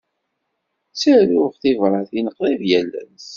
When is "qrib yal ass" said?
2.35-3.27